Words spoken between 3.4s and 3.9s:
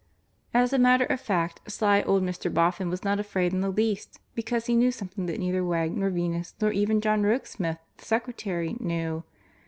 in the